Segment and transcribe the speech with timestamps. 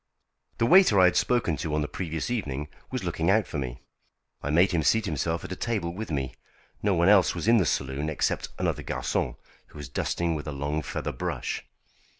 [0.57, 3.83] The waiter I had spoken to on the previous evening was looking out for me.
[4.41, 6.33] I made him seat himself at a table with me.
[6.81, 9.35] No one else was in the saloon except another garçon,
[9.67, 11.63] who was dusting with a long feather brush.